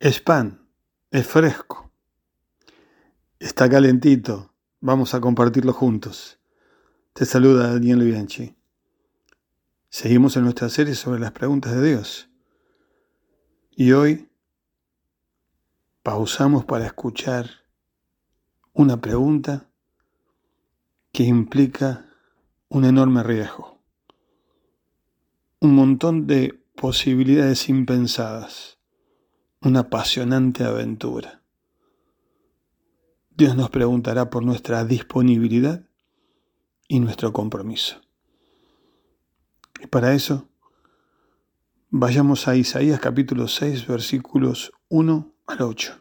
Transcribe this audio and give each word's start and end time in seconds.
Es 0.00 0.20
pan, 0.20 0.68
es 1.12 1.26
fresco, 1.26 1.92
está 3.38 3.70
calentito, 3.70 4.52
vamos 4.80 5.14
a 5.14 5.20
compartirlo 5.20 5.72
juntos. 5.72 6.40
Te 7.12 7.24
saluda 7.24 7.72
Daniel 7.72 8.02
Bianchi. 8.02 8.56
Seguimos 9.88 10.36
en 10.36 10.42
nuestra 10.42 10.68
serie 10.68 10.96
sobre 10.96 11.20
las 11.20 11.30
preguntas 11.30 11.76
de 11.76 11.88
Dios. 11.90 12.28
Y 13.70 13.92
hoy 13.92 14.28
pausamos 16.02 16.64
para 16.64 16.86
escuchar 16.86 17.48
una 18.72 19.00
pregunta 19.00 19.70
que 21.12 21.22
implica 21.22 22.04
un 22.68 22.84
enorme 22.84 23.22
riesgo, 23.22 23.80
un 25.60 25.76
montón 25.76 26.26
de 26.26 26.60
posibilidades 26.74 27.68
impensadas, 27.68 28.73
una 29.64 29.80
apasionante 29.80 30.62
aventura. 30.62 31.40
Dios 33.34 33.56
nos 33.56 33.70
preguntará 33.70 34.28
por 34.28 34.44
nuestra 34.44 34.84
disponibilidad 34.84 35.88
y 36.86 37.00
nuestro 37.00 37.32
compromiso. 37.32 37.96
Y 39.82 39.86
para 39.86 40.12
eso, 40.12 40.46
vayamos 41.88 42.46
a 42.46 42.56
Isaías 42.56 43.00
capítulo 43.00 43.48
6, 43.48 43.86
versículos 43.86 44.70
1 44.90 45.32
al 45.46 45.62
8. 45.62 45.98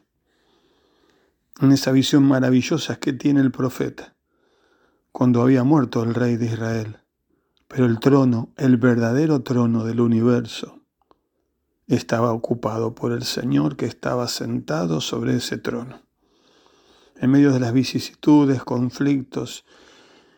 En 1.62 1.72
esa 1.72 1.94
visión 1.94 2.24
maravillosa 2.24 2.98
que 2.98 3.14
tiene 3.14 3.40
el 3.40 3.52
profeta, 3.52 4.18
cuando 5.14 5.42
había 5.42 5.64
muerto 5.64 6.04
el 6.04 6.14
rey 6.14 6.36
de 6.36 6.48
Israel, 6.48 6.98
pero 7.70 7.86
el 7.86 8.00
trono, 8.00 8.52
el 8.58 8.76
verdadero 8.76 9.42
trono 9.42 9.86
del 9.86 10.02
universo, 10.02 10.83
estaba 11.88 12.32
ocupado 12.32 12.96
por 12.96 13.12
el 13.12 13.24
Señor 13.24 13.76
que 13.76 13.86
estaba 13.86 14.28
sentado 14.28 15.02
sobre 15.02 15.36
ese 15.36 15.58
trono. 15.58 16.02
En 17.18 17.32
medio 17.32 17.52
de 17.52 17.60
las 17.60 17.74
vicisitudes, 17.74 18.64
conflictos 18.64 19.66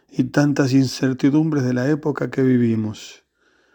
y 0.09 0.25
tantas 0.25 0.73
incertidumbres 0.73 1.63
de 1.63 1.73
la 1.73 1.88
época 1.89 2.29
que 2.29 2.41
vivimos, 2.41 3.23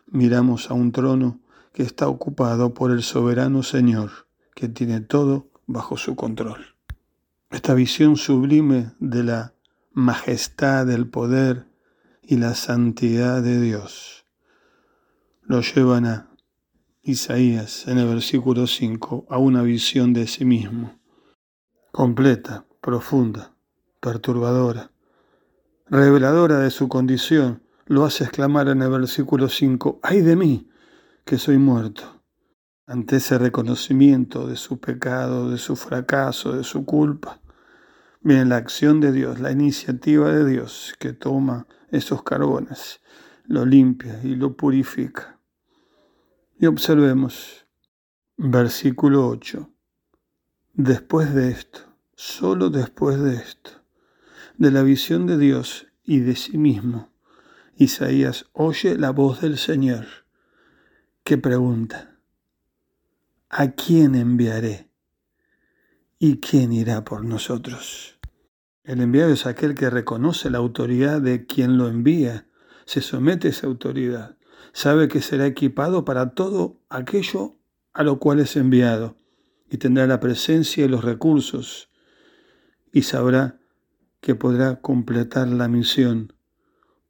miramos 0.06 0.70
a 0.70 0.74
un 0.74 0.92
trono 0.92 1.40
que 1.72 1.82
está 1.82 2.08
ocupado 2.08 2.74
por 2.74 2.90
el 2.90 3.02
soberano 3.02 3.62
Señor, 3.62 4.10
que 4.54 4.68
tiene 4.68 5.00
todo 5.00 5.50
bajo 5.66 5.96
su 5.96 6.16
control. 6.16 6.74
Esta 7.50 7.74
visión 7.74 8.16
sublime 8.16 8.92
de 8.98 9.24
la 9.24 9.54
majestad, 9.92 10.86
del 10.86 11.08
poder 11.08 11.66
y 12.22 12.36
la 12.36 12.54
santidad 12.54 13.42
de 13.42 13.60
Dios 13.60 14.20
lo 15.50 15.62
llevan 15.62 16.06
a 16.06 16.29
Isaías 17.02 17.88
en 17.88 17.96
el 17.96 18.06
versículo 18.08 18.66
5 18.66 19.26
a 19.30 19.38
una 19.38 19.62
visión 19.62 20.12
de 20.12 20.26
sí 20.26 20.44
mismo, 20.44 21.00
completa, 21.92 22.66
profunda, 22.82 23.56
perturbadora, 24.00 24.92
reveladora 25.86 26.58
de 26.58 26.70
su 26.70 26.88
condición, 26.88 27.62
lo 27.86 28.04
hace 28.04 28.24
exclamar 28.24 28.68
en 28.68 28.82
el 28.82 28.90
versículo 28.90 29.48
5, 29.48 30.00
ay 30.02 30.20
de 30.20 30.36
mí, 30.36 30.68
que 31.24 31.38
soy 31.38 31.56
muerto. 31.56 32.22
Ante 32.86 33.16
ese 33.16 33.38
reconocimiento 33.38 34.46
de 34.46 34.56
su 34.56 34.78
pecado, 34.78 35.50
de 35.50 35.56
su 35.56 35.76
fracaso, 35.76 36.52
de 36.52 36.64
su 36.64 36.84
culpa, 36.84 37.40
viene 38.20 38.44
la 38.44 38.56
acción 38.56 39.00
de 39.00 39.12
Dios, 39.12 39.40
la 39.40 39.52
iniciativa 39.52 40.30
de 40.30 40.44
Dios 40.44 40.94
que 40.98 41.14
toma 41.14 41.66
esos 41.90 42.22
carbones, 42.22 43.00
lo 43.44 43.64
limpia 43.64 44.20
y 44.22 44.34
lo 44.34 44.54
purifica. 44.54 45.39
Y 46.62 46.66
observemos, 46.66 47.64
versículo 48.36 49.26
8, 49.28 49.70
después 50.74 51.34
de 51.34 51.52
esto, 51.52 51.80
solo 52.14 52.68
después 52.68 53.18
de 53.18 53.36
esto, 53.36 53.70
de 54.58 54.70
la 54.70 54.82
visión 54.82 55.26
de 55.26 55.38
Dios 55.38 55.86
y 56.04 56.20
de 56.20 56.36
sí 56.36 56.58
mismo, 56.58 57.14
Isaías 57.76 58.44
oye 58.52 58.98
la 58.98 59.08
voz 59.08 59.40
del 59.40 59.56
Señor 59.56 60.04
que 61.24 61.38
pregunta, 61.38 62.18
¿a 63.48 63.70
quién 63.70 64.14
enviaré? 64.14 64.90
¿Y 66.18 66.40
quién 66.40 66.74
irá 66.74 67.06
por 67.06 67.24
nosotros? 67.24 68.18
El 68.84 69.00
enviado 69.00 69.32
es 69.32 69.46
aquel 69.46 69.74
que 69.74 69.88
reconoce 69.88 70.50
la 70.50 70.58
autoridad 70.58 71.22
de 71.22 71.46
quien 71.46 71.78
lo 71.78 71.88
envía, 71.88 72.48
se 72.84 73.00
somete 73.00 73.48
a 73.48 73.50
esa 73.50 73.66
autoridad, 73.66 74.36
sabe 74.72 75.08
que 75.08 75.20
será 75.20 75.46
equipado 75.46 76.04
para 76.04 76.30
todo 76.34 76.80
aquello 76.88 77.56
a 77.92 78.02
lo 78.02 78.18
cual 78.18 78.40
es 78.40 78.56
enviado 78.56 79.16
y 79.70 79.78
tendrá 79.78 80.06
la 80.06 80.20
presencia 80.20 80.84
y 80.84 80.88
los 80.88 81.04
recursos 81.04 81.90
y 82.92 83.02
sabrá 83.02 83.58
que 84.20 84.34
podrá 84.34 84.80
completar 84.80 85.48
la 85.48 85.68
misión 85.68 86.32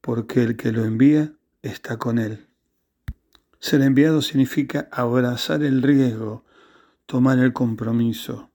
porque 0.00 0.42
el 0.42 0.56
que 0.56 0.72
lo 0.72 0.84
envía 0.84 1.32
está 1.62 1.98
con 1.98 2.18
él. 2.18 2.46
Ser 3.58 3.82
enviado 3.82 4.22
significa 4.22 4.88
abrazar 4.90 5.62
el 5.62 5.82
riesgo, 5.82 6.44
tomar 7.06 7.38
el 7.38 7.52
compromiso, 7.52 8.50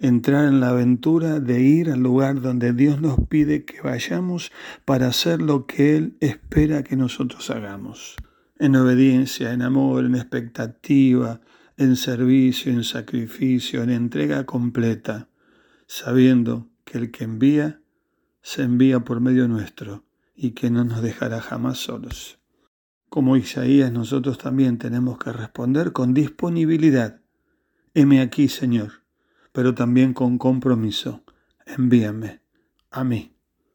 entrar 0.00 0.46
en 0.46 0.60
la 0.60 0.70
aventura 0.70 1.40
de 1.40 1.60
ir 1.60 1.90
al 1.90 2.00
lugar 2.00 2.40
donde 2.40 2.72
Dios 2.72 3.00
nos 3.00 3.18
pide 3.28 3.64
que 3.64 3.82
vayamos 3.82 4.52
para 4.84 5.08
hacer 5.08 5.42
lo 5.42 5.66
que 5.66 5.96
Él 5.96 6.16
espera 6.20 6.82
que 6.82 6.96
nosotros 6.96 7.50
hagamos. 7.50 8.16
En 8.58 8.74
obediencia, 8.74 9.52
en 9.52 9.62
amor, 9.62 10.04
en 10.04 10.16
expectativa, 10.16 11.40
en 11.76 11.94
servicio, 11.94 12.72
en 12.72 12.82
sacrificio, 12.82 13.82
en 13.82 13.90
entrega 13.90 14.44
completa, 14.46 15.28
sabiendo 15.86 16.68
que 16.84 16.98
el 16.98 17.10
que 17.12 17.24
envía, 17.24 17.80
se 18.42 18.62
envía 18.62 19.00
por 19.00 19.20
medio 19.20 19.46
nuestro 19.46 20.04
y 20.34 20.52
que 20.52 20.70
no 20.70 20.84
nos 20.84 21.02
dejará 21.02 21.40
jamás 21.40 21.78
solos. 21.78 22.40
Como 23.08 23.36
Isaías, 23.36 23.92
nosotros 23.92 24.38
también 24.38 24.78
tenemos 24.78 25.18
que 25.18 25.32
responder 25.32 25.92
con 25.92 26.12
disponibilidad. 26.12 27.20
Heme 27.94 28.20
aquí, 28.20 28.48
Señor, 28.48 29.04
pero 29.52 29.74
también 29.74 30.12
con 30.12 30.36
compromiso. 30.36 31.22
Envíame 31.64 32.40
a 32.90 33.04
mí. 33.04 33.37